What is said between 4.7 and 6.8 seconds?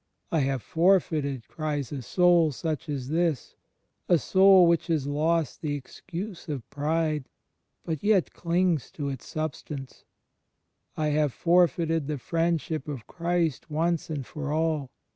has lost the excuse of